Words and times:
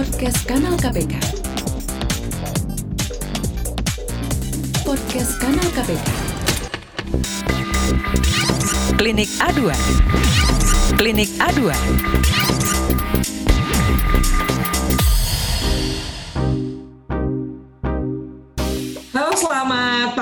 Podcast 0.00 0.48
Kanal 0.48 0.80
KPK. 0.80 1.12
Podcast 4.80 5.32
Kanal 5.36 5.68
KPK. 5.76 6.08
Klinik 8.96 9.28
A2. 9.44 9.60
Klinik 10.96 11.28
A2. 11.36 12.79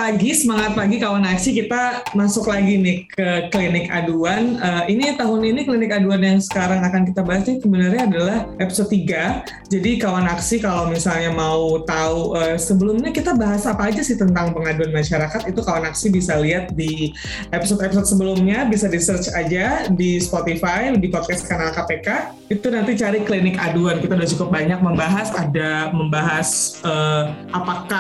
Pagi, 0.09 0.33
semangat 0.33 0.73
pagi 0.73 0.97
kawan 0.97 1.21
aksi. 1.21 1.53
Kita 1.53 2.01
masuk 2.17 2.49
lagi 2.49 2.81
nih 2.81 3.05
ke 3.13 3.53
klinik 3.53 3.93
aduan. 3.93 4.57
Uh, 4.57 4.89
ini 4.89 5.13
tahun 5.21 5.53
ini 5.53 5.69
klinik 5.69 5.93
aduan 5.93 6.25
yang 6.25 6.41
sekarang 6.41 6.81
akan 6.81 7.13
kita 7.13 7.21
bahas 7.21 7.45
ini 7.45 7.61
sebenarnya 7.61 8.09
adalah 8.09 8.39
episode 8.57 8.89
3. 8.89 9.69
Jadi 9.69 9.91
kawan 10.01 10.25
aksi 10.33 10.65
kalau 10.65 10.89
misalnya 10.89 11.29
mau 11.37 11.85
tahu 11.85 12.41
uh, 12.41 12.57
sebelumnya 12.57 13.13
kita 13.13 13.37
bahas 13.37 13.69
apa 13.69 13.93
aja 13.93 14.01
sih 14.01 14.17
tentang 14.17 14.57
pengaduan 14.57 14.97
masyarakat 14.97 15.45
itu 15.45 15.61
kawan 15.61 15.85
aksi 15.93 16.09
bisa 16.09 16.41
lihat 16.41 16.73
di 16.73 17.13
episode-episode 17.53 18.09
sebelumnya, 18.09 18.65
bisa 18.65 18.89
di 18.89 19.05
search 19.05 19.29
aja 19.37 19.93
di 19.93 20.17
Spotify, 20.25 20.89
di 20.97 21.13
podcast 21.13 21.45
kanal 21.45 21.69
KPK. 21.77 22.33
Itu 22.49 22.73
nanti 22.73 22.97
cari 22.97 23.29
klinik 23.29 23.61
aduan. 23.61 24.01
Kita 24.01 24.17
udah 24.17 24.29
cukup 24.33 24.57
banyak 24.57 24.81
membahas, 24.81 25.37
ada 25.37 25.93
membahas 25.93 26.81
uh, 26.81 27.29
apakah 27.53 27.98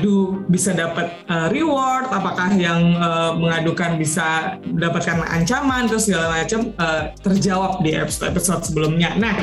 pengadu 0.00 0.48
bisa 0.48 0.72
dapat 0.72 1.12
uh, 1.28 1.52
reward, 1.52 2.08
apakah 2.08 2.56
yang 2.56 2.96
uh, 2.96 3.36
mengadukan 3.36 4.00
bisa 4.00 4.56
mendapatkan 4.64 5.20
ancaman, 5.28 5.92
terus 5.92 6.08
segala 6.08 6.40
macam 6.40 6.72
uh, 6.80 7.12
terjawab 7.20 7.84
di 7.84 7.92
episode, 7.92 8.32
episode 8.32 8.64
sebelumnya. 8.64 9.12
Nah, 9.20 9.36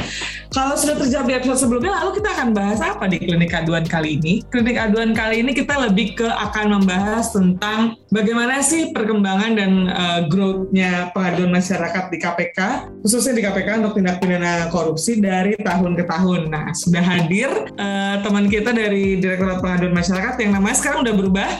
kalau 0.49 0.73
sudah 0.73 0.97
terjawab 0.97 1.29
di 1.29 1.35
episode 1.37 1.61
sebelumnya, 1.61 2.01
lalu 2.01 2.17
kita 2.17 2.33
akan 2.33 2.49
bahas 2.57 2.81
apa 2.81 3.05
di 3.05 3.21
klinik 3.21 3.53
aduan 3.53 3.85
kali 3.85 4.17
ini? 4.17 4.41
Klinik 4.49 4.81
aduan 4.81 5.13
kali 5.13 5.45
ini 5.45 5.53
kita 5.53 5.77
lebih 5.77 6.17
ke 6.17 6.25
akan 6.25 6.81
membahas 6.81 7.29
tentang 7.29 7.93
bagaimana 8.09 8.57
sih 8.65 8.89
perkembangan 8.97 9.53
dan 9.53 9.71
uh, 9.93 10.19
growth-nya 10.25 11.13
pengaduan 11.13 11.53
masyarakat 11.53 12.09
di 12.09 12.17
KPK, 12.17 12.59
khususnya 13.05 13.37
di 13.37 13.43
KPK 13.45 13.85
untuk 13.85 13.93
tindak 14.01 14.17
pidana 14.17 14.73
korupsi 14.73 15.21
dari 15.21 15.53
tahun 15.61 15.93
ke 15.93 16.03
tahun. 16.09 16.49
Nah, 16.49 16.73
sudah 16.73 17.03
hadir 17.05 17.49
uh, 17.77 18.15
teman 18.25 18.49
kita 18.49 18.73
dari 18.73 19.21
Direktorat 19.21 19.61
Pengaduan 19.61 19.93
Masyarakat 19.93 20.35
yang 20.39 20.46
namanya 20.51 20.77
sekarang 20.79 21.03
udah 21.03 21.15
berubah. 21.15 21.51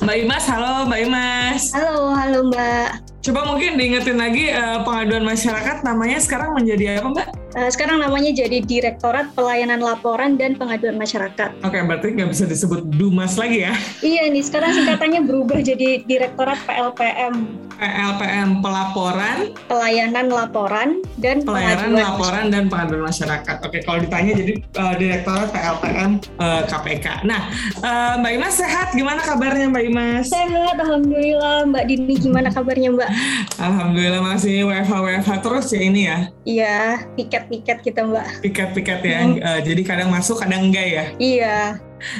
Mbak 0.00 0.16
Imas, 0.16 0.44
halo 0.48 0.88
Mbak 0.88 1.00
Imas. 1.04 1.62
Halo, 1.76 2.16
halo 2.16 2.38
Mbak. 2.48 2.88
Coba 3.20 3.44
mungkin 3.44 3.76
diingetin 3.76 4.16
lagi 4.16 4.48
uh, 4.48 4.80
pengaduan 4.80 5.28
masyarakat 5.28 5.84
namanya 5.84 6.16
sekarang 6.24 6.56
menjadi 6.56 7.04
apa 7.04 7.08
Mbak? 7.12 7.26
Uh, 7.52 7.68
sekarang 7.68 8.00
namanya 8.00 8.32
jadi 8.32 8.64
Direktorat 8.64 9.36
Pelayanan 9.36 9.82
Laporan 9.84 10.40
dan 10.40 10.56
Pengaduan 10.56 10.96
Masyarakat. 10.96 11.60
Oke, 11.60 11.82
berarti 11.84 12.16
nggak 12.16 12.30
bisa 12.32 12.48
disebut 12.48 12.86
Dumas 12.96 13.36
lagi 13.36 13.68
ya? 13.68 13.76
Iya 14.00 14.30
nih, 14.32 14.40
sekarang 14.40 14.72
singkatannya 14.72 15.26
berubah 15.28 15.60
jadi 15.60 16.00
Direktorat 16.06 16.64
PLPM. 16.64 17.60
PLPM 17.76 18.48
Pelaporan, 18.64 19.52
Pelayanan 19.68 20.26
Laporan 20.30 20.88
dan 21.20 21.44
Pelayanan 21.44 21.92
Pengaduan 21.92 22.06
Laporan 22.06 22.44
dan 22.48 22.62
Pengaduan 22.72 23.04
Masyarakat. 23.04 23.56
Oke, 23.66 23.78
kalau 23.84 23.98
ditanya 24.00 24.32
jadi 24.32 24.52
uh, 24.80 24.94
Direktorat 24.96 25.48
PLPM 25.52 26.10
uh, 26.40 26.62
KPK. 26.70 27.26
Nah, 27.28 27.52
uh, 27.84 28.16
Mbak 28.16 28.32
Imas 28.32 28.54
sehat? 28.56 28.96
Gimana 28.96 29.20
kabarnya 29.26 29.68
Mbak 29.68 29.84
Imas? 29.90 30.26
Sehat, 30.30 30.76
Alhamdulillah. 30.78 31.68
Mbak 31.68 31.84
Dini 31.84 32.14
gimana 32.16 32.48
kabarnya 32.48 32.94
Mbak? 32.94 33.09
Alhamdulillah 33.58 34.22
masih 34.22 34.66
WFH 34.66 34.92
WFH 34.92 35.30
terus 35.42 35.66
ya 35.72 35.80
ini 35.80 36.00
ya? 36.06 36.18
Iya, 36.44 36.78
piket-piket 37.14 37.78
kita 37.84 38.06
Mbak. 38.06 38.44
Piket-piket 38.44 39.00
ya. 39.04 39.18
Hmm. 39.22 39.36
Uh, 39.38 39.60
jadi 39.64 39.82
kadang 39.86 40.08
masuk, 40.10 40.40
kadang 40.40 40.70
enggak 40.70 40.86
ya. 40.86 41.04
Iya. 41.18 41.58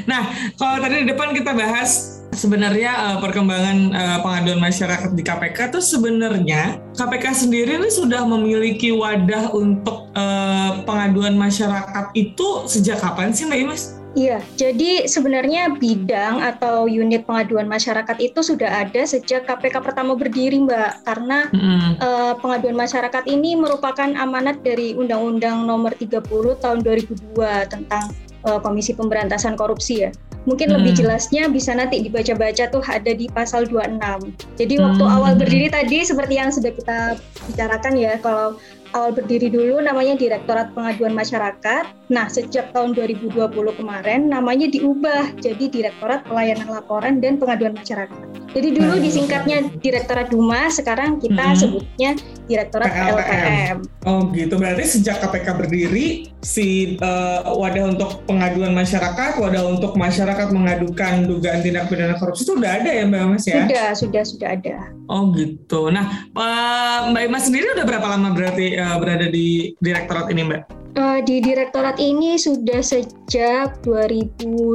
Nah, 0.04 0.22
kalau 0.60 0.76
tadi 0.84 1.04
di 1.04 1.06
depan 1.08 1.32
kita 1.32 1.56
bahas 1.56 2.20
sebenarnya 2.36 2.92
uh, 2.94 3.16
perkembangan 3.18 3.78
uh, 3.90 4.18
pengaduan 4.22 4.60
masyarakat 4.62 5.10
di 5.16 5.22
KPK 5.24 5.74
tuh 5.74 5.82
sebenarnya 5.82 6.78
KPK 6.94 7.26
sendiri 7.34 7.80
ini 7.80 7.90
sudah 7.90 8.22
memiliki 8.28 8.94
wadah 8.94 9.50
untuk 9.56 10.12
uh, 10.14 10.84
pengaduan 10.86 11.34
masyarakat 11.34 12.14
itu 12.14 12.68
sejak 12.70 13.02
kapan 13.02 13.34
sih 13.34 13.48
Mbak 13.48 13.60
Imas? 13.66 13.99
Iya, 14.10 14.42
jadi 14.58 15.06
sebenarnya 15.06 15.78
bidang 15.78 16.42
atau 16.42 16.90
unit 16.90 17.22
pengaduan 17.30 17.70
masyarakat 17.70 18.18
itu 18.18 18.42
sudah 18.42 18.82
ada 18.82 19.06
sejak 19.06 19.46
KPK 19.46 19.86
pertama 19.86 20.18
berdiri, 20.18 20.58
Mbak. 20.66 21.06
Karena 21.06 21.46
Mm-mm. 21.54 21.94
eh, 21.94 22.34
pengaduan 22.42 22.74
masyarakat 22.74 23.24
ini 23.30 23.54
merupakan 23.54 24.10
amanat 24.18 24.66
dari 24.66 24.98
Undang-Undang 24.98 25.62
Nomor 25.62 25.94
30 25.94 26.26
Tahun 26.58 26.78
2002 26.82 27.70
tentang 27.70 28.10
eh, 28.42 28.58
Komisi 28.58 28.98
Pemberantasan 28.98 29.54
Korupsi 29.54 30.02
ya. 30.02 30.10
Mungkin 30.48 30.72
lebih 30.72 30.96
Hmm. 30.96 31.00
jelasnya 31.04 31.52
bisa 31.52 31.76
nanti 31.76 32.00
dibaca-baca 32.00 32.64
tuh 32.72 32.80
ada 32.88 33.12
di 33.12 33.28
pasal 33.28 33.68
26. 33.68 34.32
Jadi 34.56 34.80
waktu 34.80 35.04
Hmm. 35.04 35.16
awal 35.20 35.32
berdiri 35.36 35.68
tadi 35.68 36.00
seperti 36.00 36.40
yang 36.40 36.48
sudah 36.48 36.72
kita 36.72 36.98
bicarakan 37.46 37.92
ya, 37.94 38.16
kalau 38.24 38.56
awal 38.92 39.14
berdiri 39.14 39.50
dulu 39.50 39.78
namanya 39.78 40.18
Direktorat 40.18 40.74
Pengaduan 40.74 41.14
Masyarakat. 41.14 41.84
Nah, 42.10 42.26
sejak 42.26 42.74
tahun 42.74 42.94
2020 42.98 43.50
kemarin 43.78 44.26
namanya 44.26 44.66
diubah 44.66 45.38
jadi 45.38 45.64
Direktorat 45.70 46.26
Pelayanan 46.26 46.68
Laporan 46.68 47.22
dan 47.22 47.38
Pengaduan 47.38 47.78
Masyarakat. 47.78 48.18
Jadi 48.50 48.68
dulu 48.74 48.98
disingkatnya 48.98 49.70
Direktorat 49.78 50.34
Duma, 50.34 50.66
sekarang 50.70 51.22
kita 51.22 51.54
Hmm. 51.54 51.58
sebutnya 51.58 52.10
Direktorat. 52.50 52.90
PLPM. 52.90 53.76
Oh 54.10 54.26
gitu, 54.34 54.58
berarti 54.58 54.98
sejak 54.98 55.22
KPK 55.22 55.46
berdiri, 55.54 56.06
si 56.42 56.98
uh, 56.98 57.46
wadah 57.46 57.94
untuk 57.94 58.26
pengaduan 58.26 58.74
masyarakat, 58.74 59.38
wadah 59.38 59.62
untuk 59.70 59.94
masyarakat 59.94 60.50
mengadukan 60.50 61.30
dugaan 61.30 61.62
tindak 61.62 61.86
pidana 61.86 62.18
korupsi 62.18 62.42
itu 62.42 62.58
udah 62.58 62.82
ada 62.82 62.90
ya 62.90 63.06
Mbak 63.06 63.20
Imas 63.22 63.44
ya? 63.46 63.62
Sudah, 63.62 63.88
sudah, 63.94 64.22
sudah 64.26 64.48
ada. 64.58 64.76
Oh 65.06 65.30
gitu. 65.30 65.94
Nah, 65.94 66.26
uh, 66.34 67.14
Mbak 67.14 67.22
Imas 67.30 67.46
sendiri 67.46 67.70
udah 67.78 67.86
berapa 67.86 68.06
lama 68.10 68.34
berarti 68.34 68.74
uh, 68.74 68.98
berada 68.98 69.30
di 69.30 69.70
direktorat 69.78 70.26
ini 70.34 70.42
Mbak? 70.42 70.80
Eh, 70.90 71.22
di 71.22 71.38
Direktorat 71.38 72.02
ini 72.02 72.34
sudah 72.34 72.82
sejak 72.82 73.78
2018 73.86 74.74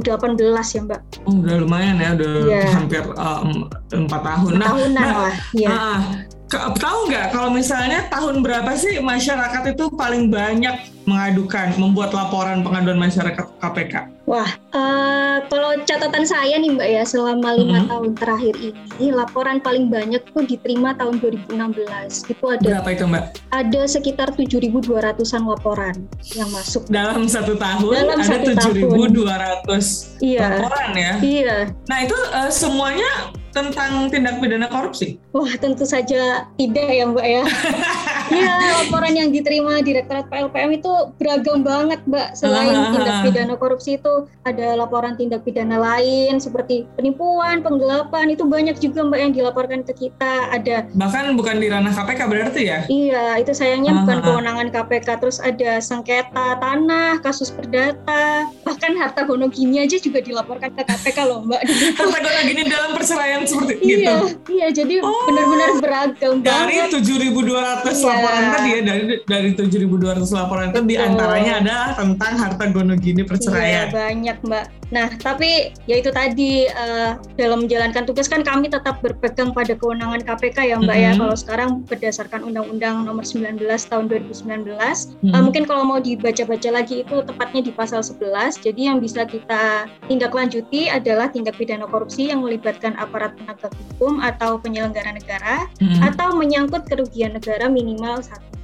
ya 0.71 0.81
Mbak. 0.87 1.01
Oh, 1.27 1.43
udah 1.43 1.55
lumayan 1.59 1.99
ya, 1.99 2.15
udah 2.15 2.33
Iya. 2.47 2.63
hampir 2.71 3.03
um, 3.19 3.67
empat 3.91 4.21
tahun. 4.23 4.51
Nah, 4.55 4.67
Tahunan 4.71 4.95
nah, 4.95 5.11
lah. 5.27 5.35
Ya. 5.51 5.67
ah, 5.67 5.99
ke- 6.44 6.44
tahu 6.73 6.99
nggak 7.05 7.25
kalau 7.29 7.49
misalnya 7.49 8.07
tahun 8.07 8.39
berapa 8.39 8.71
sih 8.73 8.97
masyarakat 8.97 9.71
itu 9.71 9.87
paling 9.89 10.27
banyak 10.27 10.73
mengadukan, 11.05 11.69
membuat 11.77 12.11
laporan 12.11 12.59
pengaduan 12.59 12.97
masyarakat 12.97 13.45
KPK? 13.55 14.09
Wah, 14.25 14.49
eh, 14.73 15.37
kalau 15.45 15.77
catatan 15.85 16.25
saya 16.25 16.57
nih 16.57 16.73
Mbak 16.73 16.89
ya, 16.91 17.03
selama 17.05 17.53
lima 17.53 17.79
Mhm. 17.79 17.87
tahun 17.87 18.09
terakhir 18.15 18.55
ini, 18.57 19.13
laporan 19.13 19.61
paling 19.61 19.85
banyak 19.85 20.17
tuh 20.25 20.41
diterima 20.41 20.97
tahun 20.97 21.21
2016. 21.21 22.25
Itu 22.25 22.49
ada 22.49 22.65
Berapa 22.65 22.89
itu 22.89 23.05
Mbak? 23.05 23.23
ada 23.51 23.81
sekitar 23.85 24.33
7.200-an 24.33 25.45
laporan 25.45 25.93
yang 26.33 26.49
masuk. 26.49 26.89
Dalam 26.89 27.29
satu 27.29 27.53
tahun 27.53 27.93
Dalam 27.93 28.17
ada 28.17 28.25
satu 28.25 28.49
7.200 28.57 30.17
Iya, 30.19 30.41
laporan 30.57 30.89
ya. 30.91 31.11
iya. 31.21 31.57
Nah 31.85 31.97
itu 32.01 32.17
uh, 32.33 32.49
semuanya 32.49 33.29
tentang 33.55 34.11
tindak 34.11 34.43
pidana 34.43 34.67
korupsi. 34.67 35.15
Wah, 35.31 35.47
tentu 35.55 35.87
saja 35.87 36.43
tidak 36.59 36.89
ya 36.91 37.07
Mbak 37.07 37.25
ya. 37.25 37.43
Iya, 38.27 38.53
laporan 38.81 39.13
yang 39.13 39.29
diterima 39.29 39.79
Direktorat 39.79 40.25
PLPM 40.25 40.71
itu 40.73 40.89
beragam 41.15 41.61
banget 41.61 42.01
Mbak. 42.03 42.27
Selain 42.33 42.71
Ah. 42.71 42.89
tindak 42.91 43.15
pidana 43.23 43.55
korupsi 43.55 43.95
itu 43.95 44.13
ada 44.41 44.75
laporan 44.75 45.13
tindak 45.13 45.41
pidana 45.41 45.77
lain 45.77 46.37
seperti 46.37 46.85
penipuan, 46.95 47.61
penggelapan, 47.61 48.29
itu 48.29 48.43
banyak 48.43 48.77
juga 48.77 49.03
Mbak 49.03 49.19
yang 49.19 49.31
dilaporkan 49.31 49.81
ke 49.83 49.93
kita. 49.95 50.33
Ada 50.51 50.89
Bahkan 50.91 51.35
bukan 51.35 51.55
di 51.57 51.67
ranah 51.67 51.91
KPK 51.91 52.21
berarti 52.25 52.61
ya? 52.63 52.79
Iya, 52.85 53.37
itu 53.37 53.51
sayangnya 53.51 53.91
Ah, 53.91 53.97
bukan 54.01 54.17
ah. 54.17 54.23
kewenangan 54.23 54.67
KPK. 54.69 55.07
Terus 55.17 55.37
ada 55.39 55.71
sengketa 55.79 56.47
tanah, 56.55 57.19
kasus 57.19 57.49
perdata, 57.49 58.25
bahkan 58.61 58.93
harta 58.95 59.23
gono 59.23 59.47
gini 59.47 59.79
aja 59.79 59.95
juga 59.95 60.19
dilaporkan 60.19 60.71
ke 60.71 60.83
KPK 60.83 61.17
loh, 61.23 61.43
Mbak. 61.43 61.61
Kata 62.15 62.41
gini 62.43 62.61
dalam 62.65 62.91
perceraian 62.91 63.45
seperti 63.45 63.77
iya, 63.79 63.95
gitu. 63.95 64.15
iya. 64.51 64.67
Jadi 64.71 64.93
Oh. 64.97 65.25
benar-benar 65.25 65.69
beragam 65.77 66.33
Dari 66.41 66.75
banget. 66.81 66.97
7.200 66.97 67.95
Iya. 67.95 68.14
Laporan 68.15 68.43
tadi 68.55 68.69
ya, 68.71 68.79
dari 68.81 69.03
dari 69.27 69.49
7.200 69.51 70.37
laporan 70.37 70.65
itu 70.71 70.79
di 70.87 70.95
antaranya 70.95 71.53
ada 71.59 71.77
tentang 71.99 72.33
harta 72.39 72.63
gono 72.71 72.95
gini 72.95 73.21
Iya, 73.21 73.27
perceraian. 73.27 73.87
banyak, 73.91 74.37
Mbak. 74.41 74.65
Nah, 74.93 75.09
tapi 75.17 75.73
ya 75.89 75.95
itu 75.97 76.13
tadi 76.13 76.69
eh, 76.69 77.11
dalam 77.37 77.65
menjalankan 77.65 78.05
tugas 78.05 78.29
kan 78.29 78.45
kami 78.45 78.69
tetap 78.69 79.01
berpegang 79.01 79.49
pada 79.49 79.73
kewenangan 79.73 80.21
KPK 80.21 80.57
ya, 80.69 80.77
Mbak 80.77 80.97
ya. 80.97 81.11
Mhm. 81.13 81.19
Kalau 81.21 81.35
sekarang 81.35 81.69
berdasarkan 81.89 82.41
Undang-Undang 82.45 83.05
Nomor 83.05 83.25
19 83.25 83.57
Tahun 83.89 84.05
2019 84.05 85.17
Mhm. 85.21 85.33
Uh, 85.33 85.41
mungkin 85.41 85.63
kalau 85.65 85.83
mau 85.85 85.97
dibaca-baca 85.97 86.69
lagi 86.69 87.01
itu 87.01 87.15
tepatnya 87.25 87.61
di 87.65 87.71
pasal 87.73 88.01
11. 88.05 88.61
Jadi 88.61 88.87
yang 88.87 89.01
bisa 89.01 89.25
kita 89.25 89.89
tindak 90.07 90.31
lanjuti 90.31 90.87
adalah 90.87 91.29
tindak 91.29 91.57
pidana 91.57 91.89
korupsi 91.89 92.29
yang 92.29 92.45
melibatkan 92.45 92.93
aparat 92.97 93.33
penegak 93.35 93.73
hukum 93.73 94.21
atau 94.21 94.57
penyelenggara 94.61 95.11
negara 95.11 95.65
Mhm. 95.81 96.01
atau 96.13 96.33
menyangkut 96.37 96.85
kerugian 96.87 97.35
negara 97.35 97.67
minimal 97.67 98.21
satu. 98.21 98.54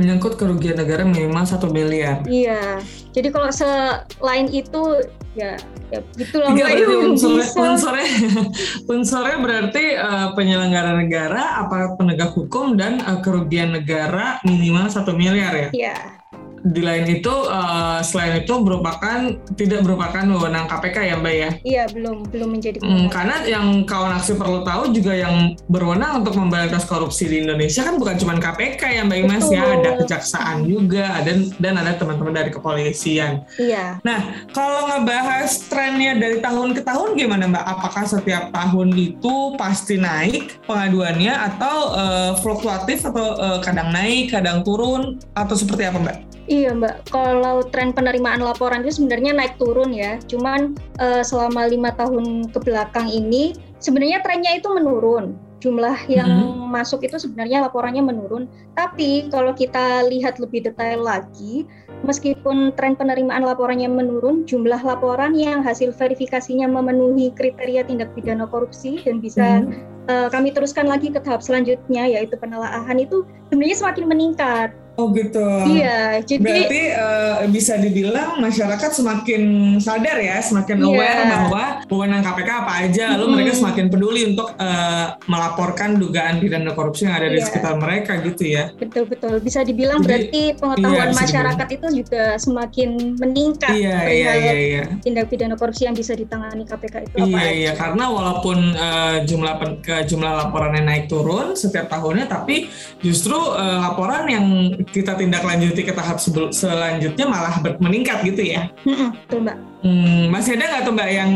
Menyangkut 0.00 0.40
kerugian 0.40 0.80
negara 0.80 1.04
minimal 1.04 1.44
satu 1.44 1.68
miliar. 1.68 2.24
Iya. 2.24 2.80
Jadi 3.12 3.28
kalau 3.28 3.52
selain 3.52 4.48
itu 4.48 5.04
ya 5.38 5.54
ya 5.94 6.02
gitulah 6.18 6.50
Tiga 6.50 6.66
Mbak, 6.66 6.70
berarti 6.74 6.84
belum 6.90 7.04
unsurnya, 7.14 7.46
unsurnya, 7.54 8.08
unsurnya 8.92 9.36
berarti 9.38 9.84
eh, 9.94 10.28
penyelenggara 10.34 10.92
negara, 10.98 11.42
aparat 11.66 11.94
penegak 11.98 12.34
hukum, 12.34 12.74
dan 12.74 12.98
eh, 12.98 13.18
kerugian 13.22 13.74
negara 13.74 14.42
minimal 14.42 14.90
satu 14.90 15.14
miliar 15.14 15.54
ya. 15.54 15.68
Iya. 15.70 16.19
Di 16.60 16.82
lain 16.84 17.08
itu, 17.08 17.32
eh, 17.48 18.00
selain 18.04 18.44
itu 18.44 18.54
merupakan 18.60 19.32
tidak 19.56 19.80
merupakan 19.80 20.24
wewenang 20.24 20.68
KPK 20.68 20.96
ya 21.08 21.14
Mbak 21.16 21.34
ya. 21.34 21.50
Iya, 21.64 21.84
belum 21.92 22.28
belum 22.28 22.48
menjadi 22.56 22.78
Hmm, 22.80 23.12
karena 23.12 23.44
yang 23.44 23.84
kawan 23.84 24.16
aksi 24.16 24.40
perlu 24.40 24.64
tahu 24.64 24.92
juga 24.92 25.12
yang 25.12 25.52
berwenang 25.68 26.24
untuk 26.24 26.36
memberantas 26.36 26.88
korupsi 26.88 27.28
di 27.28 27.44
Indonesia 27.44 27.84
kan 27.84 28.00
bukan 28.00 28.16
cuma 28.16 28.36
KPK 28.40 28.82
ya 28.88 29.02
Mbak 29.04 29.18
Imas 29.20 29.46
ya, 29.52 29.62
ada 29.78 29.90
kejaksaan 30.00 30.64
juga, 30.64 31.20
dan 31.24 31.52
dan 31.60 31.74
ada 31.76 31.92
teman-teman 31.96 32.32
dari 32.32 32.50
kepolisian. 32.52 33.44
Iya. 33.60 34.00
Nah, 34.00 34.48
kalau 34.56 34.88
ngebahas 34.88 35.50
trennya 35.68 36.16
dari 36.16 36.40
tahun 36.40 36.72
ke 36.76 36.82
tahun 36.84 37.16
gimana 37.16 37.44
Mbak? 37.52 37.64
Apakah 37.64 38.04
setiap 38.08 38.44
tahun 38.50 38.96
itu 38.96 39.54
pasti 39.60 40.00
naik 40.00 40.60
pengaduannya 40.64 41.32
atau 41.52 41.76
eh, 41.94 42.32
fluktuatif 42.40 43.04
atau 43.06 43.36
eh, 43.36 43.58
kadang 43.60 43.92
naik, 43.92 44.32
kadang 44.32 44.64
turun 44.64 45.20
atau 45.36 45.54
seperti 45.54 45.84
apa 45.86 45.98
Mbak? 46.00 46.18
Iya 46.50 46.74
Mbak, 46.74 47.14
kalau 47.14 47.62
tren 47.70 47.94
penerimaan 47.94 48.42
laporan 48.42 48.82
itu 48.82 48.98
sebenarnya 48.98 49.38
naik 49.38 49.54
turun 49.62 49.94
ya. 49.94 50.18
Cuman 50.26 50.74
eh, 50.98 51.22
selama 51.22 51.70
lima 51.70 51.94
tahun 51.94 52.50
ke 52.50 52.58
belakang 52.66 53.06
ini 53.06 53.54
sebenarnya 53.78 54.18
trennya 54.26 54.58
itu 54.58 54.66
menurun. 54.66 55.38
Jumlah 55.62 56.08
yang 56.10 56.26
Mm-hmm. 56.26 56.72
masuk 56.72 57.06
itu 57.06 57.22
sebenarnya 57.22 57.62
laporannya 57.62 58.02
menurun. 58.02 58.50
Tapi 58.74 59.30
kalau 59.30 59.54
kita 59.54 60.02
lihat 60.10 60.42
lebih 60.42 60.66
detail 60.66 61.06
lagi, 61.06 61.68
meskipun 62.02 62.74
tren 62.74 62.98
penerimaan 62.98 63.46
laporannya 63.46 63.86
menurun, 63.86 64.42
jumlah 64.48 64.82
laporan 64.82 65.36
yang 65.38 65.62
hasil 65.62 65.94
verifikasinya 65.94 66.66
memenuhi 66.66 67.30
kriteria 67.36 67.86
tindak 67.86 68.10
pidana 68.18 68.48
korupsi 68.50 68.98
dan 69.06 69.22
bisa 69.22 69.62
Hmm. 69.62 69.86
eh, 70.10 70.28
kami 70.34 70.50
teruskan 70.50 70.90
lagi 70.90 71.14
ke 71.14 71.22
tahap 71.22 71.44
selanjutnya 71.46 72.10
yaitu 72.10 72.34
penelaahan 72.34 72.98
itu 72.98 73.22
sebenarnya 73.54 73.76
semakin 73.78 74.04
meningkat. 74.10 74.74
Oh 75.00 75.08
gitu. 75.10 75.40
Iya, 75.66 76.20
jadi 76.20 76.44
Berarti 76.44 76.82
eh, 76.92 77.36
bisa 77.48 77.74
dibilang 77.74 78.36
masyarakat 78.36 78.90
semakin 78.92 79.42
sadar 79.76 80.20
ya, 80.20 80.36
semakin 80.38 80.76
Iya. 80.76 80.86
aware 80.86 81.22
bahwa 81.26 81.64
wewenang 81.88 82.20
KPK 82.20 82.50
apa 82.58 82.72
aja, 82.84 83.04
lalu 83.16 83.24
mereka 83.34 83.56
semakin 83.56 83.88
peduli 83.88 84.28
untuk 84.28 84.52
eh, 84.54 85.06
melaporkan 85.24 85.96
dugaan 85.96 86.36
pidana 86.36 86.72
korupsi 86.72 87.08
yang 87.08 87.16
ada 87.16 87.28
di 87.28 87.40
Iya. 87.40 87.46
sekitar 87.46 87.74
mereka 87.74 88.20
gitu 88.20 88.44
ya. 88.46 88.68
Betul-betul 88.76 89.40
bisa 89.40 89.64
dibilang 89.64 89.98
Jadi, 89.98 90.06
berarti 90.06 90.42
pengetahuan 90.54 91.08
iya, 91.08 91.16
masyarakat 91.16 91.68
itu 91.70 91.86
juga 91.96 92.22
semakin 92.36 92.88
meningkat 93.16 93.72
Iya, 93.72 93.96
iya, 94.04 94.30
perihal 94.30 94.36
iya, 94.36 94.52
iya. 94.52 94.84
tindak 95.00 95.26
pidana 95.26 95.56
korupsi 95.56 95.82
yang 95.82 95.96
bisa 95.96 96.12
ditangani 96.12 96.62
KPK 96.62 96.94
itu 97.02 97.14
apa 97.16 97.24
Iya 97.24 97.40
aja. 97.40 97.50
iya 97.50 97.72
karena 97.72 98.04
walaupun 98.06 98.58
eh, 98.76 99.16
jumlah 99.24 99.54
pen- 99.56 99.78
ke 99.80 100.04
jumlah 100.04 100.32
laporannya 100.36 100.82
naik 100.82 101.04
turun 101.06 101.54
setiap 101.54 101.88
tahunnya 101.88 102.26
tapi 102.26 102.68
justru 103.00 103.32
eh, 103.54 103.78
laporan 103.80 104.26
yang 104.26 104.46
kita 104.90 105.14
tindak 105.14 105.46
lanjuti 105.46 105.86
ke 105.86 105.94
tahap 105.94 106.18
selanjutnya 106.50 107.26
malah 107.26 107.62
meningkat 107.78 108.26
gitu 108.26 108.42
ya. 108.42 108.70
Mm-mm, 108.82 109.14
betul 109.26 109.40
mbak. 109.46 109.56
Hmm, 109.80 110.28
masih 110.28 110.58
ada 110.58 110.64
nggak 110.66 110.82
tuh 110.84 110.94
mbak 110.94 111.08
yang 111.14 111.30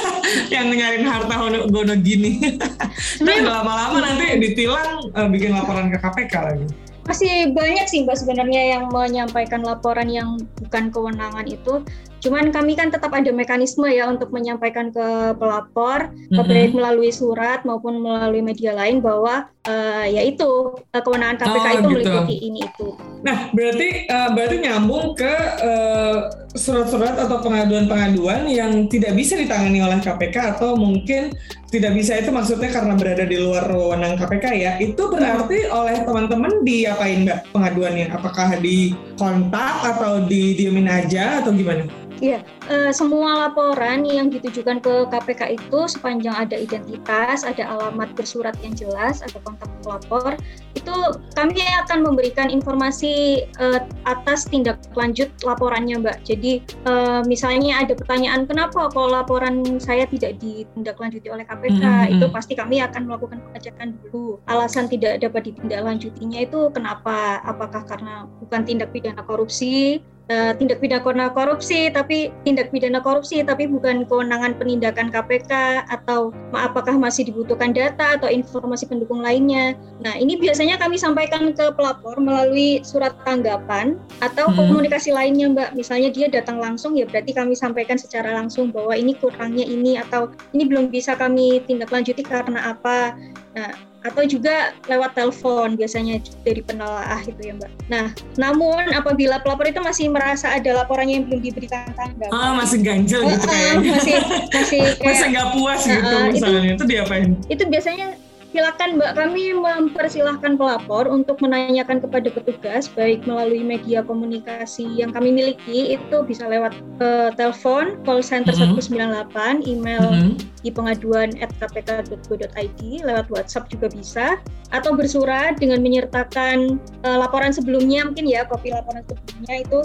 yang 0.54 0.66
nyariin 0.72 1.06
harta 1.06 1.34
gono, 1.68 1.94
gini? 2.00 2.40
Nah, 3.24 3.60
lama-lama 3.60 4.00
nanti 4.00 4.40
ditilang 4.40 5.12
eh, 5.12 5.28
bikin 5.28 5.52
laporan 5.52 5.92
ke 5.92 5.98
KPK 6.00 6.34
lagi. 6.34 6.66
Masih 7.04 7.52
banyak 7.52 7.86
sih 7.86 8.08
mbak 8.08 8.16
sebenarnya 8.16 8.78
yang 8.78 8.88
menyampaikan 8.88 9.60
laporan 9.60 10.08
yang 10.08 10.40
bukan 10.64 10.88
kewenangan 10.88 11.44
itu. 11.44 11.84
Cuman 12.24 12.48
kami 12.48 12.72
kan 12.72 12.88
tetap 12.88 13.12
ada 13.12 13.28
mekanisme 13.28 13.84
ya 13.84 14.08
untuk 14.08 14.32
menyampaikan 14.32 14.88
ke 14.88 15.36
pelapor, 15.36 16.08
Mhm. 16.32 16.40
baik 16.48 16.72
melalui 16.72 17.12
surat 17.12 17.68
maupun 17.68 18.00
melalui 18.00 18.40
media 18.40 18.72
lain 18.72 19.04
bahwa 19.04 19.52
eh, 19.64 20.12
ya 20.12 20.22
itu 20.24 20.76
eh, 20.92 21.00
kewenangan 21.00 21.40
KPK 21.40 21.64
Oh, 21.64 21.72
itu 21.72 21.80
gitu. 21.80 21.88
meliputi 21.92 22.36
ini 22.36 22.60
itu. 22.64 22.86
Nah, 23.24 23.48
berarti 23.52 23.88
eh, 24.08 24.28
berarti 24.32 24.56
nyambung 24.60 25.12
ke 25.16 25.34
eh, 25.60 26.16
surat-surat 26.52 27.16
atau 27.16 27.40
pengaduan-pengaduan 27.40 28.44
yang 28.48 28.86
tidak 28.88 29.16
bisa 29.16 29.36
ditangani 29.36 29.80
oleh 29.84 30.00
KPK 30.00 30.56
atau 30.56 30.76
mungkin 30.76 31.32
tidak 31.68 31.96
bisa 31.96 32.14
itu 32.14 32.30
maksudnya 32.30 32.70
karena 32.70 32.94
berada 32.94 33.24
di 33.26 33.36
luar 33.40 33.66
wewenang 33.68 34.14
KPK 34.14 34.44
ya. 34.54 34.72
Itu 34.78 35.10
berarti 35.10 35.66
oleh 35.66 35.96
teman-teman 36.04 36.62
diapain 36.62 37.24
Mbak 37.26 37.50
pengaduannya? 37.50 38.06
Apakah 38.14 38.60
di 38.60 38.92
kontak 39.16 39.80
atau 39.82 40.22
di 40.24 40.54
diemin 40.54 40.86
aja 40.86 41.40
atau 41.42 41.50
gimana? 41.50 41.88
Iya, 42.22 42.46
eh, 42.70 42.92
semua 42.94 43.48
laporan 43.48 44.06
yang 44.06 44.30
ditujukan 44.30 44.78
ke 44.78 44.94
KPK 45.10 45.58
itu 45.58 45.80
sepanjang 45.90 46.34
ada 46.34 46.54
identitas, 46.54 47.42
ada 47.42 47.66
alamat 47.74 48.14
bersurat 48.14 48.54
yang 48.62 48.70
jelas, 48.76 49.18
ada 49.18 49.34
kontak 49.42 49.66
pelapor, 49.82 50.38
itu 50.78 50.94
kami 51.34 51.58
akan 51.84 52.06
memberikan 52.06 52.46
informasi 52.54 53.44
eh, 53.46 53.80
atas 54.06 54.46
tindak 54.46 54.78
lanjut 54.94 55.26
laporannya, 55.42 55.98
Mbak. 56.06 56.18
Jadi 56.22 56.62
eh, 56.62 57.20
misalnya 57.26 57.82
ada 57.82 57.98
pertanyaan 57.98 58.46
kenapa 58.46 58.88
kok 58.94 59.10
laporan 59.10 59.82
saya 59.82 60.06
tidak 60.06 60.38
ditindaklanjuti 60.38 61.26
oleh 61.28 61.42
KPK, 61.42 61.82
Mhm. 61.82 62.12
itu 62.18 62.26
pasti 62.30 62.54
kami 62.54 62.78
akan 62.78 63.10
melakukan 63.10 63.42
pengecekan 63.50 63.98
dulu. 64.06 64.38
Alasan 64.46 64.86
tidak 64.86 65.18
dapat 65.18 65.50
ditindaklanjutinya 65.50 66.38
itu 66.46 66.70
kenapa? 66.70 67.42
Apakah 67.42 67.82
karena 67.84 68.30
bukan 68.38 68.62
tindak 68.62 68.94
pidana 68.94 69.22
korupsi 69.26 69.98
eh, 70.32 70.52
tindak 70.56 70.80
pidana 70.80 71.28
korupsi 71.28 71.92
tapi 71.92 72.32
tindak 72.48 72.72
pidana 72.72 73.00
korupsi 73.04 73.44
tapi 73.44 73.68
bukan 73.68 74.08
kewenangan 74.08 74.56
penindakan 74.56 75.12
KPK 75.12 75.84
atau 75.92 76.32
apakah 76.56 76.96
masih 76.96 77.28
dibutuhkan 77.28 77.76
data 77.76 78.16
atau 78.16 78.28
informasi 78.32 78.88
pendukung 78.88 79.20
lainnya. 79.20 79.76
Nah, 80.00 80.16
ini 80.16 80.40
biasanya 80.40 80.80
kami 80.80 80.96
sampaikan 80.96 81.52
ke 81.52 81.66
pelapor 81.76 82.16
melalui 82.16 82.80
surat 82.80 83.12
tanggapan 83.28 84.00
atau 84.24 84.48
Hmm. 84.48 84.56
komunikasi 84.56 85.12
lainnya, 85.12 85.52
Mbak. 85.52 85.70
Misalnya 85.76 86.08
dia 86.14 86.26
datang 86.32 86.56
langsung 86.60 86.96
ya 86.96 87.04
berarti 87.04 87.36
kami 87.36 87.52
sampaikan 87.52 88.00
secara 88.00 88.32
langsung 88.32 88.72
bahwa 88.72 88.96
ini 88.96 89.12
kurangnya 89.18 89.64
ini 89.64 90.00
atau 90.00 90.32
ini 90.56 90.64
belum 90.64 90.88
bisa 90.88 91.16
kami 91.18 91.60
tindak 91.68 91.92
lanjuti 91.92 92.24
karena 92.24 92.72
apa. 92.72 93.16
Nah, 93.54 93.93
atau 94.04 94.22
juga 94.22 94.54
lewat 94.84 95.16
telepon 95.16 95.74
biasanya 95.74 96.16
dari 96.38 96.60
penelaah 96.60 97.20
itu 97.20 97.40
ya 97.40 97.56
Mbak. 97.56 97.70
Nah, 97.88 98.06
namun 98.36 98.92
apabila 98.92 99.40
pelapor 99.40 99.64
itu 99.64 99.80
masih 99.80 100.06
merasa 100.08 100.52
ada 100.52 100.76
laporannya 100.76 101.18
yang 101.18 101.26
belum 101.26 101.40
diberikan 101.42 101.88
tanggapan, 101.90 102.28
Ah, 102.30 102.52
masih 102.52 102.78
ganjel 102.78 103.24
gitu 103.24 103.40
Eh, 103.40 103.40
eh, 103.40 103.48
kayaknya. 103.48 103.90
masih 103.90 104.16
masih 104.52 104.80
Masih 105.00 105.00
kayak 105.00 105.28
nggak 105.32 105.48
puas 105.50 105.80
Eh, 105.80 105.88
gitu 105.90 106.04
itu- 106.04 106.32
misalnya. 106.36 106.72
Itu 106.76 106.84
diapain? 106.84 107.28
itu 107.46 107.62
biasanya 107.64 108.06
silakan 108.54 109.02
Mbak 109.02 109.12
kami 109.18 109.50
mempersilahkan 109.50 110.54
pelapor 110.54 111.10
untuk 111.10 111.42
menanyakan 111.42 111.98
kepada 111.98 112.30
petugas 112.30 112.86
baik 112.86 113.26
melalui 113.26 113.66
media 113.66 113.98
komunikasi 114.06 114.86
yang 114.94 115.10
kami 115.10 115.34
miliki 115.34 115.98
itu 115.98 116.16
bisa 116.22 116.46
lewat 116.46 116.70
eh, 117.02 117.34
telepon 117.34 117.98
call 118.06 118.22
center 118.22 118.54
Mhm. 118.54 118.78
198 118.78 119.58
email 119.66 120.06
Mhm. 120.06 120.38
di 120.62 120.70
pengaduan 120.70 121.34
at 121.42 121.50
kpk.go.id 121.58 122.80
lewat 123.02 123.26
WhatsApp 123.26 123.66
juga 123.74 123.90
bisa 123.90 124.38
atau 124.70 124.94
bersurat 124.94 125.58
dengan 125.58 125.82
menyertakan 125.82 126.78
eh, 127.02 127.16
laporan 127.18 127.50
sebelumnya 127.50 128.06
mungkin 128.06 128.30
ya 128.30 128.46
kopi 128.46 128.70
laporan 128.70 129.02
sebelumnya 129.10 129.66
itu 129.66 129.82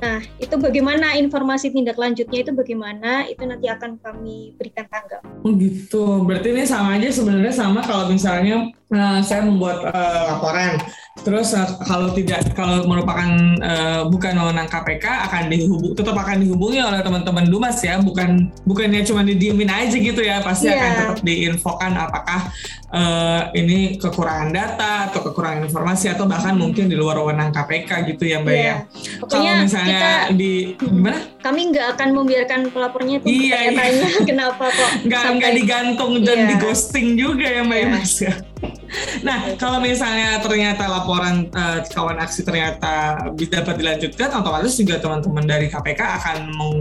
nah 0.00 0.18
itu 0.40 0.56
bagaimana 0.56 1.14
informasi 1.20 1.70
tindak 1.70 2.00
lanjutnya 2.00 2.40
itu 2.40 2.52
bagaimana 2.56 3.28
itu 3.28 3.44
nanti 3.44 3.68
akan 3.68 4.00
kami 4.00 4.56
berikan 4.56 4.88
tanggapan 4.88 5.30
Oh 5.40 5.52
gitu. 5.56 6.04
Berarti 6.28 6.52
ini 6.52 6.64
sama 6.68 7.00
aja 7.00 7.08
sebenarnya 7.08 7.54
sama 7.54 7.80
kalau 7.80 8.12
misalnya 8.12 8.68
eh, 8.90 9.18
saya 9.22 9.40
membuat 9.42 9.86
eh, 9.86 10.22
laporan. 10.28 10.78
Terus 11.20 11.52
eh, 11.52 11.68
kalau 11.84 12.10
tidak 12.10 12.54
kalau 12.54 12.86
merupakan 12.86 13.28
eh, 13.58 14.02
bukan 14.04 14.32
wewenang 14.32 14.66
KPK 14.66 15.04
akan 15.28 15.42
dihubung 15.48 15.92
tetap 15.92 16.16
akan 16.16 16.40
dihubungi 16.40 16.80
oleh 16.80 17.00
teman-teman 17.00 17.44
Dumas 17.44 17.76
ya, 17.78 17.98
bukan 17.98 18.48
bukannya 18.64 19.02
cuma 19.02 19.20
didiemin 19.20 19.68
aja 19.68 19.92
gitu 19.92 20.20
ya, 20.20 20.40
pasti 20.40 20.66
Iya. 20.66 20.76
akan 20.76 20.90
tetap 20.96 21.18
diinfokan 21.20 21.92
apakah 21.94 22.40
eh, 22.90 23.42
ini 23.54 23.78
kekurangan 23.94 24.50
data 24.50 24.92
atau 25.06 25.20
kekurangan 25.22 25.66
informasi 25.66 26.10
atau 26.10 26.24
bahkan 26.24 26.54
mungkin 26.54 26.86
di 26.86 26.96
luar 26.96 27.20
wewenang 27.20 27.50
KPK 27.50 27.90
gitu 28.10 28.24
ya 28.24 28.38
Mbak 28.40 28.54
Iya. 28.54 28.64
ya. 28.64 28.76
Kalau 29.22 29.52
misalnya 29.60 29.92
kita 29.92 30.10
di 30.34 30.52
gimana? 30.74 31.18
kami 31.40 31.72
nggak 31.72 31.86
akan 31.96 32.08
membiarkan 32.12 32.60
pelapornya 32.68 33.14
itu 33.18 33.26
Iya, 33.28 33.72
bertanya-tanya 33.72 34.08
kenapa 34.30 34.64
kok 34.68 34.90
nggak 35.04 35.22
nggak 35.36 35.52
digantung 35.54 36.12
dan 36.20 36.38
Iya. 36.38 36.48
di 36.48 36.54
ghosting 36.58 37.08
juga 37.14 37.44
ya 37.44 37.60
Mbak 37.62 37.76
Iya. 37.76 37.86
Imas 37.88 38.14
ya. 38.20 38.34
Nah, 39.22 39.54
kalau 39.56 39.78
misalnya 39.78 40.42
ternyata 40.42 40.86
laporan 40.90 41.46
uh, 41.54 41.82
kawan 41.86 42.18
aksi 42.18 42.42
ternyata 42.42 43.22
dapat 43.38 43.74
dilanjutkan, 43.78 44.28
otomatis 44.34 44.74
juga 44.78 44.98
teman-teman 44.98 45.44
dari 45.46 45.66
KPK 45.70 46.00
akan 46.00 46.36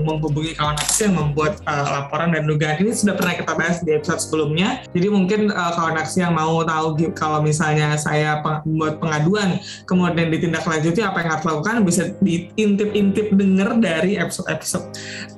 menghubungi 0.05 0.57
kawan 0.57 0.77
aksi 0.77 1.09
yang 1.09 1.15
membuat 1.17 1.61
uh, 1.65 2.01
laporan 2.01 2.33
dan 2.33 2.45
dugaan 2.49 2.81
ini 2.81 2.93
sudah 2.93 3.13
pernah 3.17 3.33
kita 3.37 3.53
bahas 3.53 3.81
di 3.85 3.93
episode 3.93 4.21
sebelumnya. 4.21 4.85
Jadi 4.93 5.07
mungkin 5.09 5.53
uh, 5.53 5.71
kawan 5.73 5.95
aksi 6.01 6.25
yang 6.25 6.33
mau 6.33 6.61
tahu 6.65 7.13
kalau 7.13 7.41
misalnya 7.45 7.93
saya 7.97 8.41
membuat 8.41 9.01
pengaduan, 9.01 9.61
kemudian 9.85 10.33
ditindaklanjuti 10.33 11.01
apa 11.05 11.17
yang 11.21 11.29
harus 11.37 11.45
lakukan 11.45 11.75
bisa 11.85 12.03
diintip-intip 12.21 13.33
dengar 13.33 13.77
dari 13.77 14.17
episode-episode 14.17 14.85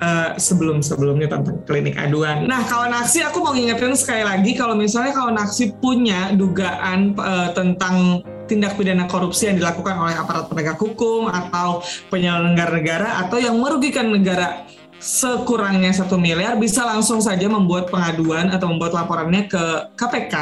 uh, 0.00 0.36
sebelum-sebelumnya 0.36 1.28
tentang 1.28 1.60
klinik 1.68 1.96
aduan. 2.00 2.48
Nah, 2.48 2.64
kawan 2.64 2.92
aksi 2.96 3.24
aku 3.24 3.44
mau 3.44 3.52
ingatkan 3.52 3.92
sekali 3.96 4.24
lagi 4.24 4.56
kalau 4.56 4.76
misalnya 4.76 5.12
kawan 5.12 5.36
aksi 5.36 5.74
punya 5.80 6.32
dugaan 6.32 6.61
uh, 6.62 7.50
tentang 7.52 8.22
tindak 8.46 8.76
pidana 8.76 9.08
korupsi 9.08 9.48
yang 9.48 9.56
dilakukan 9.58 9.96
oleh 9.96 10.14
aparat 10.18 10.46
penegak 10.50 10.78
hukum 10.78 11.30
atau 11.30 11.80
penyelenggara 12.12 12.72
negara 12.78 13.08
atau 13.26 13.40
yang 13.40 13.56
merugikan 13.58 14.10
negara 14.12 14.66
sekurangnya 15.02 15.90
satu 15.90 16.14
miliar 16.14 16.54
bisa 16.54 16.86
langsung 16.86 17.18
saja 17.18 17.50
membuat 17.50 17.90
pengaduan 17.90 18.54
atau 18.54 18.70
membuat 18.70 18.94
laporannya 18.94 19.50
ke 19.50 19.64
KPK. 19.98 20.36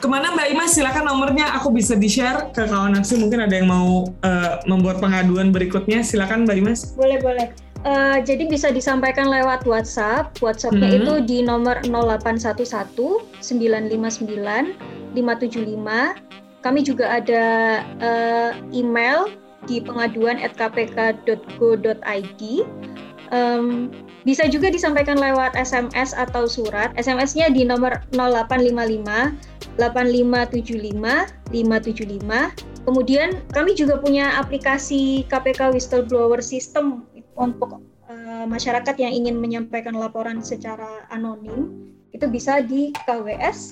Ke 0.00 0.08
mana 0.08 0.32
Mbak 0.32 0.48
Imas? 0.56 0.72
Silakan 0.76 1.12
nomornya 1.12 1.52
aku 1.60 1.72
bisa 1.76 1.92
di-share 1.92 2.48
ke 2.56 2.64
kawan 2.64 2.96
aksi. 2.96 3.20
Mungkin 3.20 3.44
ada 3.44 3.52
yang 3.52 3.68
mau 3.68 4.08
uh, 4.24 4.54
membuat 4.64 4.96
pengaduan 4.96 5.52
berikutnya. 5.52 6.00
Silakan 6.00 6.48
Mbak 6.48 6.56
Imas. 6.56 6.80
Boleh, 6.96 7.20
boleh. 7.20 7.52
Uh, 7.84 8.20
jadi 8.24 8.48
bisa 8.48 8.72
disampaikan 8.72 9.28
lewat 9.28 9.68
WhatsApp. 9.68 10.36
WhatsAppnya 10.40 10.88
hmm. 10.88 10.98
itu 11.04 11.12
di 11.24 11.38
nomor 11.44 11.84
0811 11.84 12.96
959 13.40 14.99
575. 15.14 16.60
Kami 16.60 16.80
juga 16.84 17.08
ada 17.08 17.44
uh, 18.04 18.52
email 18.70 19.32
di 19.64 19.80
pengaduan 19.80 20.40
at 20.40 20.56
kpk.go.id. 20.56 22.42
Um, 23.30 23.94
bisa 24.26 24.50
juga 24.50 24.68
disampaikan 24.68 25.16
lewat 25.16 25.54
SMS 25.56 26.12
atau 26.12 26.44
surat. 26.50 26.92
SMS-nya 26.98 27.48
di 27.48 27.64
nomor 27.64 28.02
0855 28.12 29.78
8575 29.78 31.30
575. 31.54 32.84
Kemudian 32.84 33.28
kami 33.54 33.72
juga 33.78 34.00
punya 34.00 34.34
aplikasi 34.40 35.24
KPK 35.30 35.72
Whistleblower 35.72 36.42
System 36.42 37.06
untuk 37.38 37.80
uh, 38.10 38.44
masyarakat 38.44 38.96
yang 38.98 39.12
ingin 39.24 39.36
menyampaikan 39.38 39.94
laporan 39.94 40.42
secara 40.42 41.06
anonim 41.08 41.90
itu 42.10 42.26
bisa 42.30 42.60
di 42.62 42.90
kws.kpk.go.id 43.06 43.70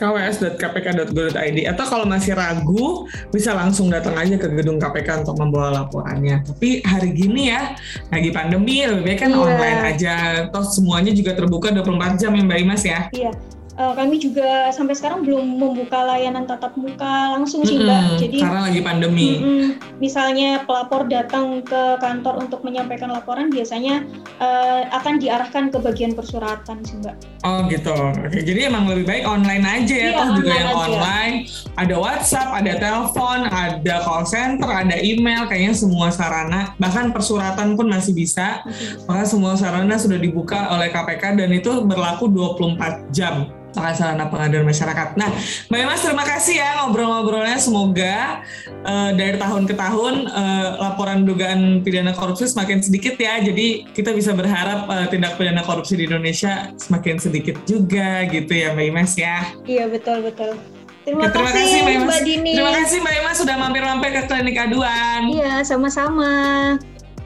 kws.kpk.go.id 0.00 1.58
atau 1.68 1.84
kalau 1.84 2.08
masih 2.08 2.32
ragu 2.32 3.04
bisa 3.28 3.52
langsung 3.52 3.92
datang 3.92 4.16
aja 4.16 4.40
ke 4.40 4.48
gedung 4.48 4.80
KPK 4.80 5.28
untuk 5.28 5.36
membawa 5.36 5.84
laporannya. 5.84 6.40
Tapi 6.40 6.80
hari 6.88 7.12
gini 7.12 7.52
ya 7.52 7.76
lagi 8.08 8.32
pandemi 8.32 8.80
lebih 8.88 9.04
baik 9.04 9.20
kan 9.20 9.28
iya. 9.28 9.36
online 9.44 9.80
aja. 9.92 10.16
Toh 10.48 10.64
semuanya 10.64 11.12
juga 11.12 11.36
terbuka 11.36 11.68
24 11.68 12.16
jam 12.16 12.32
ya 12.32 12.42
Mbak 12.48 12.58
Imas 12.64 12.80
ya. 12.88 13.12
Iya 13.12 13.36
uh, 13.80 13.92
kami 13.96 14.20
juga 14.20 14.68
sampai 14.68 14.92
sekarang 14.92 15.24
belum 15.24 15.56
membuka 15.56 16.04
layanan 16.04 16.44
tatap 16.44 16.76
muka 16.76 17.32
langsung 17.32 17.64
sih 17.64 17.80
mbak. 17.80 17.88
Mm-hmm, 17.88 18.20
Jadi 18.20 18.36
karena 18.44 18.60
lagi 18.68 18.80
pandemi. 18.84 19.30
Mm-hmm, 19.40 19.68
misalnya 19.98 20.50
pelapor 20.68 21.08
datang 21.08 21.64
ke 21.64 21.96
kantor 21.98 22.44
untuk 22.44 22.60
menyampaikan 22.60 23.08
laporan, 23.08 23.48
biasanya 23.48 24.04
uh, 24.38 24.84
akan 24.92 25.16
diarahkan 25.16 25.72
ke 25.72 25.78
bagian 25.80 26.12
persuratan 26.12 26.84
sih 26.84 27.00
mbak. 27.00 27.16
Oh 27.40 27.64
gitu. 27.72 27.96
Oke, 27.96 28.44
jadi 28.44 28.68
emang 28.68 28.84
lebih 28.92 29.08
baik 29.08 29.24
online 29.24 29.64
aja 29.64 29.96
ya. 29.96 30.08
Iya, 30.12 30.20
Toh 30.20 30.28
juga 30.36 30.52
yang 30.52 30.68
aja. 30.68 30.84
online. 30.84 31.34
Ada 31.80 31.94
WhatsApp, 31.96 32.48
ada 32.52 32.72
telepon, 32.76 33.38
ada 33.48 33.94
call 34.04 34.24
center, 34.28 34.68
ada 34.68 34.96
email. 35.00 35.48
Kayaknya 35.48 35.72
semua 35.72 36.12
sarana, 36.12 36.76
bahkan 36.76 37.08
persuratan 37.16 37.80
pun 37.80 37.88
masih 37.88 38.12
bisa. 38.12 38.60
Maka 39.08 39.24
semua 39.24 39.56
sarana 39.56 39.96
sudah 39.96 40.20
dibuka 40.20 40.68
oleh 40.76 40.92
KPK 40.92 41.40
dan 41.40 41.50
itu 41.56 41.80
berlaku 41.88 42.28
24 42.28 43.08
jam 43.08 43.48
sarana 43.74 44.26
pengaduan 44.28 44.66
masyarakat. 44.66 45.14
Nah, 45.14 45.30
Mbak 45.70 45.82
Mas 45.86 46.02
terima 46.02 46.24
kasih 46.26 46.54
ya 46.58 46.68
ngobrol-ngobrolnya. 46.82 47.58
Semoga 47.58 48.42
uh, 48.82 49.10
dari 49.14 49.36
tahun 49.38 49.64
ke 49.70 49.74
tahun 49.78 50.26
uh, 50.30 50.68
laporan 50.78 51.22
dugaan 51.24 51.82
pidana 51.86 52.12
korupsi 52.12 52.50
semakin 52.50 52.82
sedikit 52.82 53.14
ya. 53.16 53.38
Jadi 53.42 53.90
kita 53.94 54.10
bisa 54.14 54.34
berharap 54.34 54.90
uh, 54.90 55.06
tindak 55.08 55.38
pidana 55.38 55.62
korupsi 55.62 55.94
di 55.94 56.06
Indonesia 56.06 56.74
semakin 56.76 57.16
sedikit 57.22 57.56
juga 57.64 58.26
gitu 58.28 58.52
ya 58.52 58.74
Mbak 58.74 58.86
Imas 58.90 59.12
ya. 59.14 59.46
Iya 59.64 59.86
betul 59.86 60.26
betul. 60.26 60.58
Terima, 61.00 61.26
ya, 61.26 61.32
terima 61.32 61.50
kasih, 61.50 61.64
kasih 61.64 61.80
Mbak, 61.80 61.96
Mbak 62.04 62.20
Dini. 62.28 62.52
Terima 62.52 62.72
kasih 62.76 62.98
Mbak 63.00 63.14
Imas 63.24 63.36
sudah 63.40 63.56
mampir-mampir 63.56 64.10
ke 64.12 64.22
klinik 64.28 64.56
aduan. 64.60 65.22
Iya 65.32 65.64
sama-sama. 65.64 66.32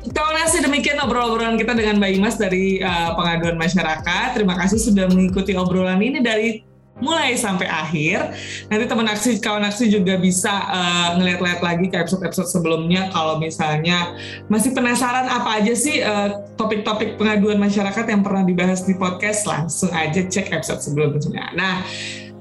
Terima 0.04 0.32
kasih 0.36 0.60
demikian 0.60 1.00
obrolan 1.00 1.56
kita 1.56 1.72
dengan 1.72 1.96
Mbak 1.96 2.10
Imas 2.20 2.36
dari 2.36 2.76
uh, 2.84 3.16
pengaduan 3.16 3.56
masyarakat. 3.56 4.36
Terima 4.36 4.52
kasih 4.60 4.76
sudah 4.76 5.08
mengikuti 5.08 5.56
obrolan 5.56 5.96
ini 6.04 6.20
dari 6.20 6.60
mulai 7.00 7.34
sampai 7.34 7.66
akhir. 7.66 8.36
Nanti 8.70 8.84
teman 8.86 9.08
aksi, 9.08 9.40
kawan 9.40 9.64
aksi 9.66 9.90
juga 9.90 10.20
bisa 10.20 10.52
uh, 10.52 11.08
ngeliat-liat 11.18 11.60
lagi 11.64 11.86
ke 11.90 11.96
episode-episode 11.98 12.52
sebelumnya 12.52 13.10
kalau 13.10 13.40
misalnya 13.40 14.14
masih 14.46 14.76
penasaran 14.76 15.26
apa 15.26 15.64
aja 15.64 15.74
sih 15.74 16.04
uh, 16.04 16.44
topik-topik 16.54 17.16
pengaduan 17.18 17.58
masyarakat 17.58 18.04
yang 18.04 18.22
pernah 18.22 18.44
dibahas 18.46 18.84
di 18.86 18.94
podcast, 18.94 19.48
langsung 19.48 19.90
aja 19.90 20.20
cek 20.20 20.52
episode 20.54 20.84
sebelumnya. 20.84 21.50
Nah, 21.56 21.82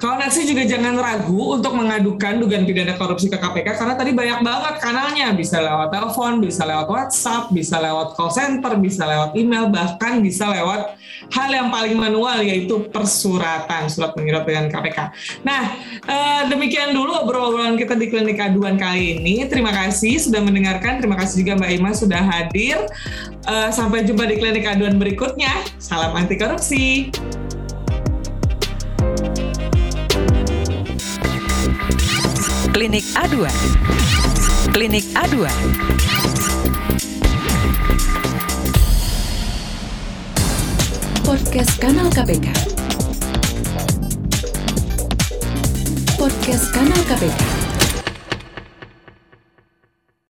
Kawan 0.04 0.20
aksi 0.20 0.44
juga 0.44 0.68
jangan 0.68 1.00
ragu 1.00 1.56
untuk 1.56 1.80
mengadukan 1.80 2.36
dugaan 2.44 2.68
pidana 2.68 3.00
korupsi 3.00 3.32
ke 3.32 3.40
KPK 3.40 3.80
karena 3.80 3.96
tadi 3.96 4.12
banyak 4.12 4.44
banget 4.44 4.76
kanalnya. 4.84 5.32
Bisa 5.32 5.64
lewat 5.64 5.96
telepon, 5.96 6.44
bisa 6.44 6.68
lewat 6.68 6.92
WhatsApp, 6.92 7.48
bisa 7.56 7.80
lewat 7.80 8.12
call 8.20 8.28
center, 8.36 8.76
bisa 8.84 9.08
lewat 9.08 9.32
email, 9.40 9.72
bahkan 9.72 10.20
bisa 10.20 10.52
lewat 10.52 11.00
hal 11.32 11.48
yang 11.56 11.72
paling 11.72 11.96
manual 11.96 12.36
yaitu 12.44 12.84
persuratan, 12.92 13.88
surat 13.88 14.12
menyurat 14.20 14.44
dengan 14.44 14.68
KPK. 14.68 15.00
Nah, 15.48 15.72
eh, 16.04 16.52
demikian 16.52 16.92
dulu 16.92 17.24
obrolan 17.24 17.80
kita 17.80 17.96
di 17.96 18.12
klinik 18.12 18.44
aduan 18.44 18.76
kali 18.76 19.24
ini. 19.24 19.48
Terima 19.48 19.72
kasih 19.72 20.20
sudah 20.20 20.44
mendengarkan. 20.44 21.00
Terima 21.00 21.16
kasih 21.16 21.48
juga 21.48 21.64
Mbak 21.64 21.72
Ima 21.80 21.92
sudah 21.96 22.20
hadir. 22.20 22.76
Eh, 23.48 23.70
sampai 23.72 24.04
jumpa 24.04 24.28
di 24.28 24.36
klinik 24.36 24.68
aduan 24.68 25.00
berikutnya. 25.00 25.64
Salam 25.80 26.12
anti 26.12 26.36
korupsi. 26.36 27.08
Klinik 32.74 33.04
A2. 33.14 33.46
Klinik 34.74 35.06
A2. 35.14 35.46
Podcast 41.22 41.78
Kanal 41.78 42.10
KPK. 42.10 42.50
Podcast 46.18 46.66
Kanal 46.74 47.02
KPK. 47.06 47.53